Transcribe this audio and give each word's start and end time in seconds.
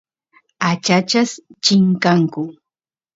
achachas 0.69 1.31
chinkanku 1.63 2.41